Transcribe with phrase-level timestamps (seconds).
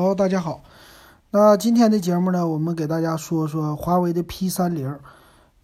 [0.00, 0.62] 好，大家好。
[1.30, 4.98] 那今天的节目呢，我们给大家说说华为的 P 三零。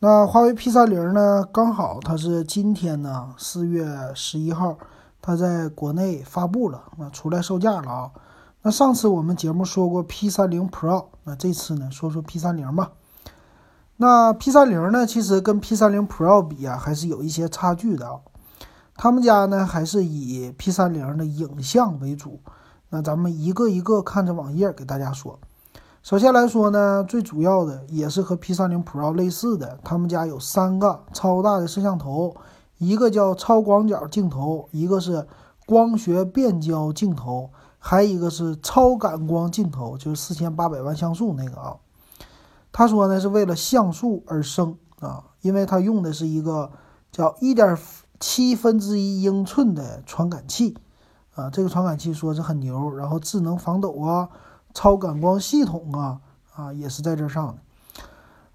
[0.00, 4.76] 那华为 P 三零呢，刚好它是今天呢，四月十一号，
[5.22, 8.10] 它在国内发布了，那出来售价了啊。
[8.60, 12.92] 那上次我们节目说过 P 三零 Pro，那这次呢，说说 P 三零吧。
[13.96, 18.20] 那 P 三零呢，其实跟 P 三零 Pro 比啊，还是有一些差距的啊。
[18.96, 22.38] 他们家呢，还是以 P 三零的影像为主。
[22.90, 25.38] 那咱们一个一个看着网页给大家说。
[26.02, 32.36] 首先来说呢，最主要的也是和 P30 Pro 类似的，他们家有三个超大的摄像头，
[32.78, 35.26] 一个叫超广角镜头，一个是
[35.66, 37.50] 光学变焦镜头，
[37.80, 41.76] 还一个是超感光镜头，就是四千八百万像素那个啊。
[42.70, 46.70] 他说呢，是为了像素而生啊，因为它用的是一个
[47.10, 47.76] 叫一点
[48.20, 50.76] 七分之一英寸的传感器。
[51.36, 54.28] 啊，这个传感器说是很牛，然后智能防抖啊，
[54.74, 56.18] 超感光系统啊，
[56.54, 57.58] 啊也是在这上的。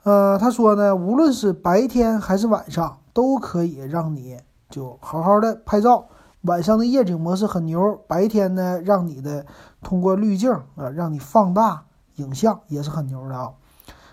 [0.04, 6.08] 呃，他说呢，无论是白天还是晚上，都可以让你就好好的拍照。
[6.42, 9.46] 晚上的夜景模式很牛，白天呢，让你的
[9.84, 13.52] 通过滤镜啊，让你放大影像也是很牛的啊。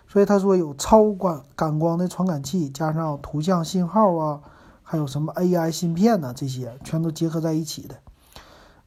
[0.07, 4.41] 所以他说有超感感光的传感器，加上图像信号啊，
[4.83, 7.95] 还有什么 AI 芯片呢，这些全都结合在一起的。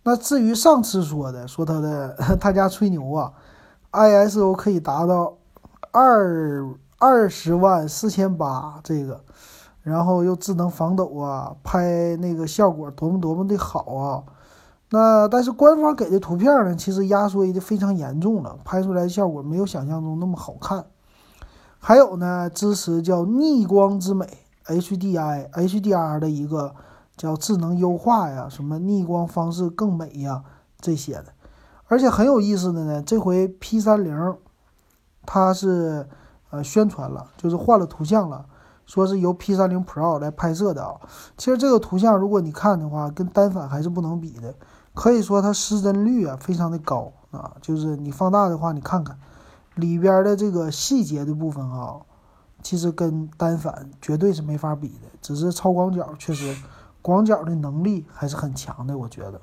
[0.04, 3.32] 那至于上次说的，说他的他家吹牛啊
[3.92, 5.38] ，ISO 可以达到
[5.92, 6.66] 二
[6.98, 9.22] 二十万四千八这个，
[9.84, 14.24] 然后又智能防抖啊，拍那个效果多么多么的好啊。
[14.90, 20.84] 那但是官方给的图片呢，其实压缩的非常严重了，拍出来的效果没有想象中那么好看。
[21.78, 24.28] 还有呢，支持叫逆光之美
[24.66, 26.74] HDI HDR 的一个。
[27.22, 30.44] 叫智能优化呀，什么逆光方式更美呀，
[30.80, 31.26] 这些的，
[31.86, 33.04] 而且很有意思的呢。
[33.04, 34.38] 这回 P 三零，
[35.24, 36.10] 它是
[36.50, 38.48] 呃宣传了，就是换了图像了，
[38.88, 40.96] 说是由 P 三零 Pro 来拍摄的啊。
[41.38, 44.56] 其实这个图像如果你看的话，跟单反还是不能比的，
[44.96, 47.52] 可以说它失真率啊非常的高啊。
[47.62, 49.20] 就是你放大的话，你看看
[49.76, 51.98] 里边的这个细节的部分啊，
[52.64, 56.56] 其实跟单反绝对是没法比的，只是超广角确实。
[57.02, 59.42] 广角的能力还是很强的，我觉得。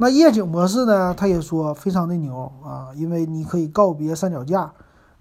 [0.00, 1.12] 那夜景模式呢？
[1.12, 4.72] 他也说非常的牛啊，因为你可以告别三脚架。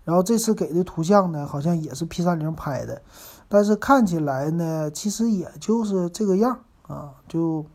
[0.03, 3.01] 然后这次给的图像呢，好像也是 P 三零拍的，
[3.49, 7.65] 但是看起来呢，其实也就是这个样啊，就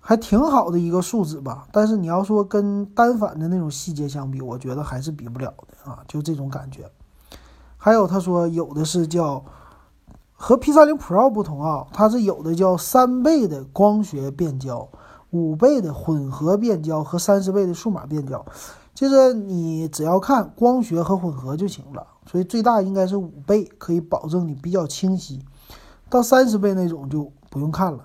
[0.00, 1.66] 还挺好的一个数值吧。
[1.72, 6.90] 但是你要说跟单反的那种细节相比，我觉得还是比不了的啊，就这种感觉。
[7.78, 9.44] 还有他说有的是叫。
[10.46, 14.86] 和 P30 Pro 不同啊，它是有的叫三倍的光学变焦、
[15.30, 18.44] 五倍的混合变焦和三十倍的数码变焦。
[18.94, 25.42] 其实你只要看光学和混合就行了，所以最大应该是五倍，可以保证你比较清晰。
[26.10, 28.00] 到三十倍那种就不用看了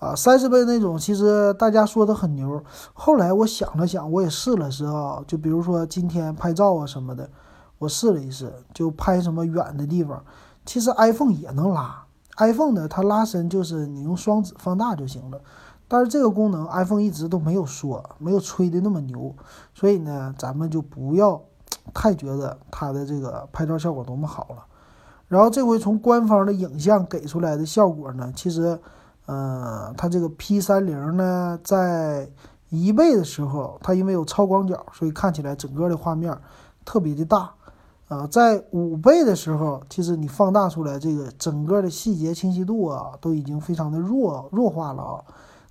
[0.00, 2.60] 啊，三十倍那种其实大家说的很牛。
[2.92, 7.30] 后来我想了想，我也试了试啊，就比如说今天拍照啊什么的，
[7.78, 10.20] 我试了一试，就拍什么远的地方。
[10.64, 12.04] 其实 iPhone 也能拉
[12.38, 15.40] ，iPhone 呢，它拉伸就是你用双指放大就行了。
[15.86, 19.34] 但是这个功能 iPhone 一直都没有说，没有吹的那么牛，
[19.74, 21.40] 所以呢，咱们就不要
[21.92, 24.64] 太觉得它的这个拍照效果多么好了。
[25.28, 28.78] 然后这回从官方的影像给出来的效果呢，其实，
[29.26, 32.28] 呃，它这个 P 三零呢，在
[32.70, 36.36] 一倍的时候，它因为有超广角，所以看起来整个的画面
[36.84, 37.52] 特别的大。
[38.18, 45.24] 啊，在五倍的时候，其实你放大出来，这个整个的细节清晰度啊，都已经非常的弱弱化了啊。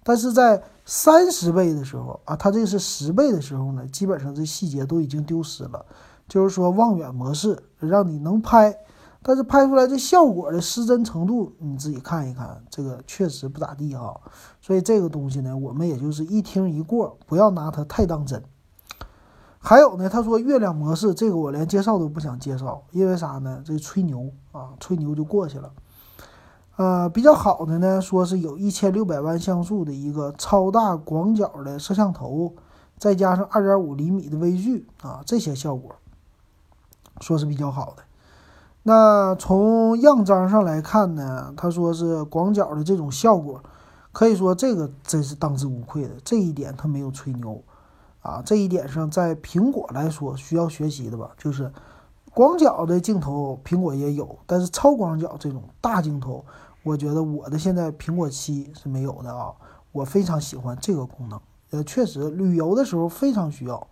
[0.04, 5.86] 但是在三十倍的时候啊，它这是十倍的时候呢，基本上这细节都已经丢失了。
[6.28, 8.76] 就是说望远模式让你能拍，
[9.22, 14.20] 但是拍出来这效果的失真程度，你自己看一看，这个确实不咋地哈。
[14.62, 18.42] 所以这个东西呢，我们也就是一听一过，不要拿它太当真。
[19.66, 23.64] 还有呢，他说月亮模式这个我连介绍都不想介绍，因为啥呢？
[23.66, 25.72] 这吹牛啊，吹牛就过去了。
[26.76, 32.54] 呃，比较好的呢，说是有一千六百万像素的一个超大广角的摄像头，
[32.98, 35.96] 再加上二点五厘米的微距啊，这些效果
[37.22, 38.04] 说是比较好的。
[38.84, 43.64] 那从样张上来看呢，他说是广角的这种效果，
[44.12, 47.64] 可以说这个真是当之无愧的，这一点他没有吹牛。
[48.24, 51.72] 啊，这一点上，在苹果来说需要学习的吧，就是
[52.34, 56.44] 广角的镜头，苹果也有，但是超广角这种大镜头，
[56.82, 59.54] 我觉得我的现在苹果七是没有的啊。
[59.92, 61.40] 我非常喜欢这个功能，
[61.70, 63.88] 呃，确实旅游的时候非常需要。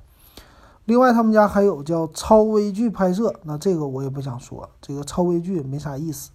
[0.85, 6.31] 另外，他们家还有叫超微距拍摄，那这个我也不想说，这个超微距没啥意思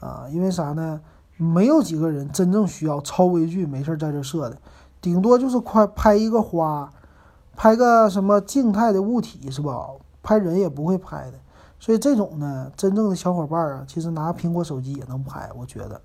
[0.00, 1.00] 啊，因为啥呢？
[1.38, 4.56] 没有几个人真正需要超微距没事在这摄的，
[5.02, 6.90] 顶多就是快拍一个花，
[7.56, 9.88] 拍个什么静态的物体是吧？
[10.22, 11.38] 拍人也不会拍的，
[11.78, 16.00] 所以这种呢，真正的小伙伴啊，其实拿苹果手机也能拍，我觉得。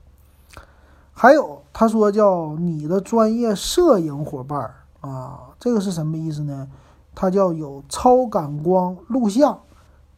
[1.12, 4.72] 还有他说叫你的专业摄影伙伴
[5.02, 6.68] 啊，这个是什么意思呢？
[7.14, 9.60] 它叫有超感光录像、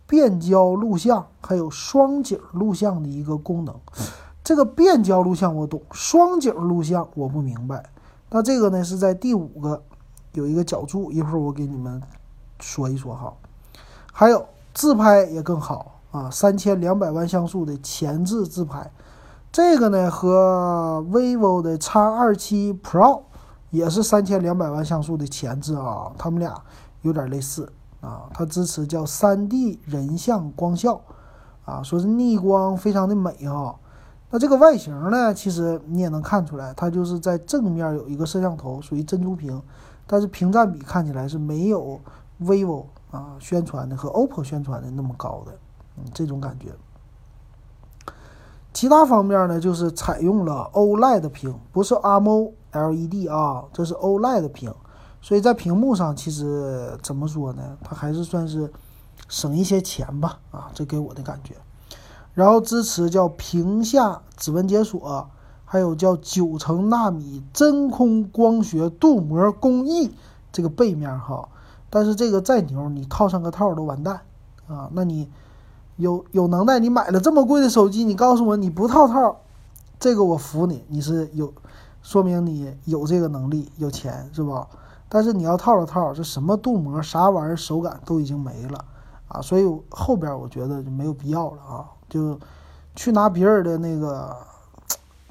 [0.05, 3.73] 变焦录像，还有双景录像的一个功能。
[4.43, 7.89] 这个变焦录像我懂，双景录像我不明白。
[8.29, 9.81] 那这个呢是在第五个
[10.33, 12.01] 有一个角注，一会儿我给你们
[12.59, 13.33] 说一说哈。
[14.11, 18.91] 还有自拍也更好啊，三千两百万像素的前置自拍，
[19.51, 23.21] 这个呢和 vivo 的 X 二七 Pro
[23.69, 26.59] 也是三千两百万像素的前置啊，他们俩
[27.01, 27.71] 有点类似
[28.01, 28.29] 啊。
[28.33, 31.01] 它支持叫三 D 人像光效
[31.65, 33.75] 啊，说是逆光非常的美哈。
[34.29, 39.61] 那这个外形呢，其实你也能看出来，它就是在正面有一个摄像头，属于珍珠屏，
[40.13, 41.99] 但是屏占比看起来是没有
[42.39, 45.51] vivo 啊宣传的和 OPPO 宣传的那么高的，
[45.97, 46.67] 嗯，这种感觉。
[48.71, 54.71] 其他方面呢，就是采用了 OLED 屏，不是 AMOLED 啊，这是 OLED 屏，
[55.19, 58.71] 所以在屏幕上其实怎么说呢，它还是算是
[59.27, 61.55] 省一些钱吧，啊，这给我的感觉。
[62.35, 65.27] 然后支持叫屏下指纹解锁，
[65.73, 70.11] 还有叫九层纳米真空光学镀膜工艺，
[70.51, 71.49] 这个背面哈。
[71.89, 74.21] 但是这个再牛，你套上个套都完蛋
[74.67, 74.87] 啊！
[74.93, 75.31] 那你
[75.95, 79.37] 有有能耐，你买了这么贵的手机，你告诉我你不套套，
[79.99, 81.51] 这个我服你，你是有，
[82.03, 84.67] 说明你有这个能力，有钱是吧？
[85.09, 88.85] 但是你要套了套，这什么镀膜啥玩意儿，手感都已经没了
[89.27, 89.41] 啊！
[89.41, 91.89] 所以后边我觉得就没有必要了啊。
[92.07, 92.39] 就
[92.95, 94.37] 去拿别人的那个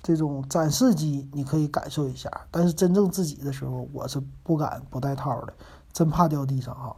[0.03, 2.31] 这种展示机，你可以感受一下。
[2.51, 5.53] 但是真正自己的时候，我是不敢不带套的，
[5.93, 6.97] 真怕掉地上哈。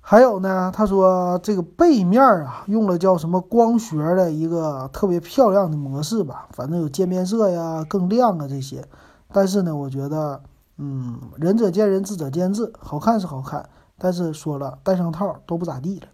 [0.00, 8.86] 还有呢，他说这个背面啊，用了叫什么光学的一个特别漂亮的模式吧，反正有渐变色呀、更亮啊这些。
[9.32, 10.40] 但是呢，我觉得，
[10.76, 13.68] 嗯，仁者见仁，智者见智，好看是好看，
[13.98, 16.06] 但是说了戴上套都不咋地了。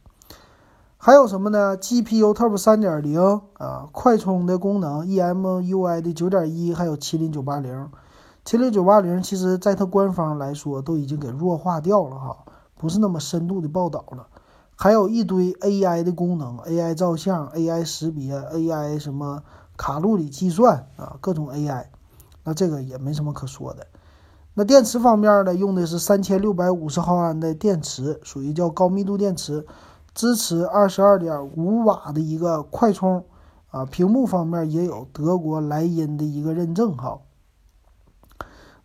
[1.04, 3.20] 还有什么呢？GPU Turbo 三点零
[3.54, 7.90] 啊，快充的功能，eMUI 的九点一，还有麒麟九八零。
[8.44, 12.36] 麒麟九八零其实在它官方来说都已经给弱化掉了哈，
[12.78, 14.28] 不是那么深度的报道了。
[14.76, 19.42] 还有一堆 AI 的功能，AI 照相，AI 识别，AI 什么
[19.76, 21.86] 卡路里计算啊，各种 AI。
[22.44, 23.88] 那这个也没什么可说的。
[24.54, 29.66] 那电池方面呢，用的是三千六百五十毫安的电池，属于叫高密度电池。
[30.14, 33.24] 支持二十二点五瓦的一个快充，
[33.70, 37.20] 啊，屏幕方面也有德国莱茵的一个认证哈。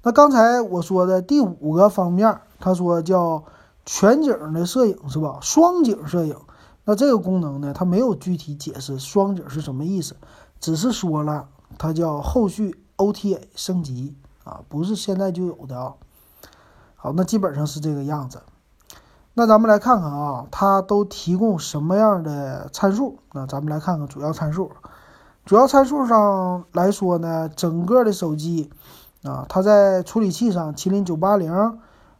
[0.03, 3.43] 那刚才我说的第五个方面，他说叫
[3.85, 5.39] 全景的摄影是吧？
[5.41, 6.35] 双景摄影，
[6.85, 10.15] 那这个功能呢，它没有具体解释双景是什么意思，
[10.61, 14.15] 只是说了它叫后续 OTA 升级
[14.45, 15.95] 啊，不是现在就有的啊。
[16.95, 18.41] 好，那基本上是这个样子。
[19.37, 23.19] 那咱们来看看啊，它都提供什么样的参数？
[23.33, 24.71] 那咱们来看看主要参数。
[25.45, 28.71] 主要参数上来说呢，整个的手机
[29.21, 31.53] 啊，它在处理器上，麒麟九八零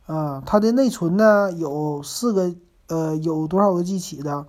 [0.06, 2.54] 啊，它的内存呢有四个，
[2.90, 4.46] 呃，有多少个 G 起的？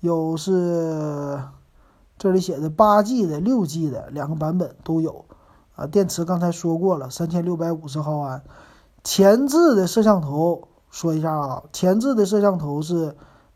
[0.00, 1.38] 有是
[2.16, 5.26] 这里写的八 G 的、六 G 的两个版本都有
[5.74, 5.86] 啊。
[5.86, 8.42] 电池刚才说过了，三千六百五十毫安，
[9.04, 10.68] 前置的摄像头。
[10.90, 13.14] 说一下啊，前置的摄像头是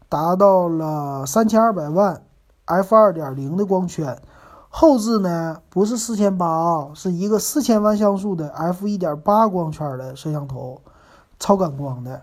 [0.08, 2.22] 达到了三千二百万
[2.64, 4.20] f 二点零的光圈，
[4.68, 10.80] 后置呢不是四千八啊，是一个四千万像素的 f 一点八光圈的摄像头，
[11.38, 12.22] 超感光的，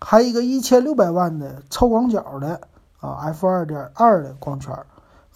[0.00, 2.60] 还有一个一千六百万的超广角的
[3.00, 4.74] 啊 f 二点二的光圈，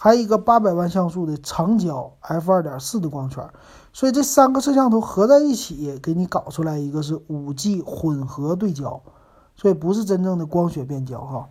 [0.03, 3.49] 还有一个八百万像素的长焦 f 二点四的光圈。
[3.93, 9.01] 所以这三个摄像头合在一起，给你搞出来一个是五 G 混合对焦，
[9.55, 11.51] 所以不是真正的光学变焦哈。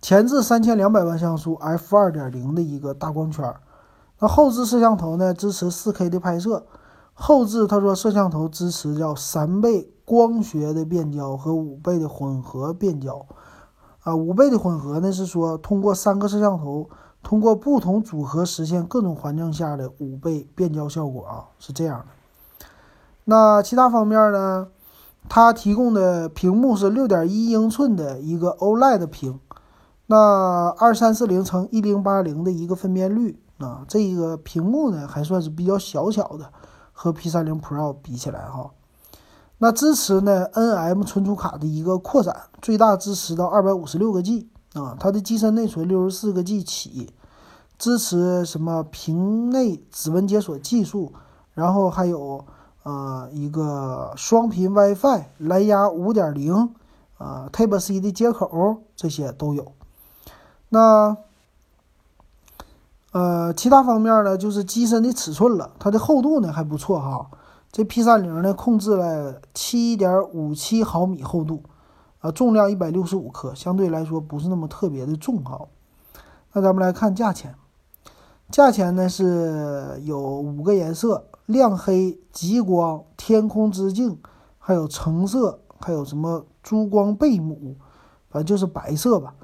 [0.00, 3.54] 前置三千两百万像素 f 二点零的一个大光圈，
[4.18, 6.64] 那后置摄像头呢支持四 K 的拍摄，
[7.12, 13.26] 后置他说摄像头支持叫三倍光学的变焦和五倍的混合变焦，
[14.04, 16.88] 啊，五倍的混合呢是说通过三个摄像头。
[17.22, 22.04] 通过不同组合实现各种环境下的五倍变焦效果啊，是这样的。
[23.24, 24.68] 那其他方面呢？
[25.26, 29.40] 它提供的屏幕是六点一英寸的一个 OLED 屏，
[30.08, 36.52] 那二三四零乘一零八零的一个分辨率啊，这一个屏幕呢还算是比较小巧的，
[36.92, 38.70] 和 P 三零 Pro 比起来哈。
[39.58, 47.12] 那支持呢 NM 存储卡的一个扩展，最大支持到二百五十六个 G 啊，它的机身内存六十四个 G 起，
[47.78, 51.12] 支持什么屏内指纹解锁技术，
[51.54, 52.44] 然后还有。
[52.86, 56.68] 呃，一个双频 WiFi、蓝牙5.0，
[57.16, 59.72] 啊，Type C 的接口这些都有。
[60.68, 61.16] 那
[63.12, 67.30] 呃，其他方面呢，就是机身的尺寸了，它的厚度呢还不错哈。
[67.74, 71.60] 这 P30 呢控制了7.57毫米厚度，
[72.20, 75.66] 啊，重量165克，相对来说不是那么特别的重哈。
[76.52, 77.56] 那咱们来看价钱，
[78.48, 81.24] 价钱呢是有五个颜色。
[81.46, 84.20] 亮黑、极光、天空之镜，
[84.56, 87.74] 还有橙色，还有什么珠光贝母，
[88.30, 89.34] 反正就是白色吧。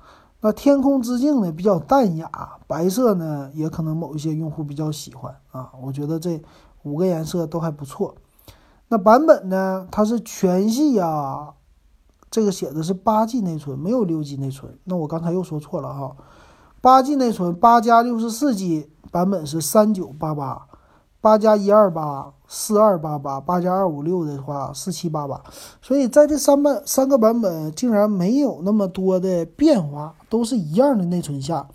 [0.41, 2.31] 那天空之镜呢比较淡雅，
[2.69, 5.73] 白色呢也可能某一些用户比较喜欢啊。
[5.83, 6.41] 我觉得这
[6.83, 8.15] 五个颜色都还不错。
[8.89, 11.55] 那版本呢，它是全系呀，
[12.31, 14.79] 这个写的是八 G 内存，没有六 G 内存。
[14.85, 16.17] 那我刚才又说错了哈，
[16.81, 20.67] 八 G 内存，八加六十四 G 版本是三九八八。
[21.23, 25.39] 八加一二八四二八八，八加二五六的话四七八八，
[25.83, 31.69] 所以在这三版三个版本竟然没有那么多的变化，都是一样的内存下，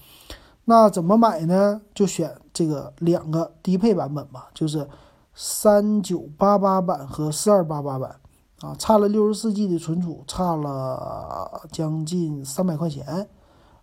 [0.63, 1.81] 那怎么买呢？
[1.93, 4.87] 就选这个两个低配版本吧，就是
[5.33, 8.15] 三九八八版和四二八八版
[8.61, 13.27] 啊，差了六十四 G 的存储，差了将近三百块钱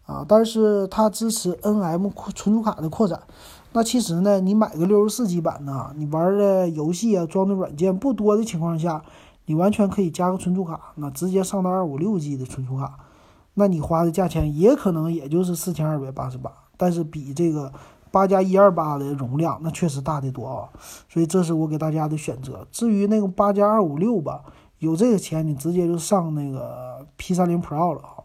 [0.07, 3.21] 啊，但是它支持 NM 存储卡的扩展。
[3.75, 9.05] 那其实呢，你买个六十四 G 版呢，你玩的游戏啊，装的软件不多的情况下，
[9.45, 12.99] 你完全可以加个存储卡，那直接上到二五六 G 的存储卡，
[13.55, 17.71] 那你花的价钱也可能也就是四千二百八十八，但是比这个
[18.13, 20.69] 八加一二八的容量那确实大得多啊，
[21.09, 22.67] 所以这是我给大家的选择。
[22.71, 24.43] 至于那个八加二五六吧，
[24.79, 28.23] 有这个钱你直接就上那个 P 三零 Pro 了啊。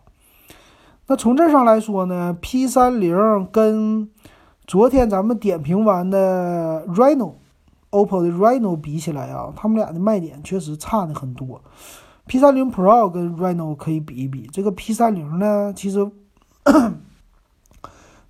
[1.07, 3.15] 那从这上来说呢，P 三零
[3.51, 4.09] 跟
[4.65, 11.61] 昨天咱们点评完的 Reno，OPPO 的 Reno 比起来啊，他们俩的卖点确实差的很多。
[12.27, 16.05] P30 Pro 跟 Reno 可以比一比，这个 P30 呢，其实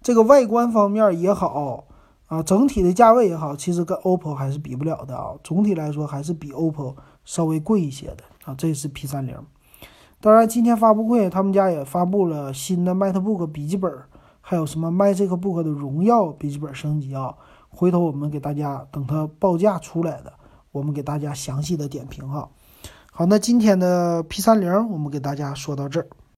[0.08, 1.84] 这个外观方面也好
[2.28, 5.36] 啊，整体的价位也好，其实跟 OPPO 还是比不了的啊。
[5.44, 6.96] 总体来说还是比 OPPO
[7.26, 8.56] 稍微贵一些的啊。
[8.58, 9.36] 这是 P30。
[10.22, 13.92] 当然，今天发布会他们家也发布了新的 MacBook 笔记本。
[14.40, 17.36] 还有什么 MagicBook 的荣耀笔记本升级啊？
[17.68, 20.32] 回头我们给大家等它报价出来的，
[20.72, 22.48] 我们给大家详细的点评哈。
[23.12, 26.08] 好，那今天的 P30 我们给大家说到这儿。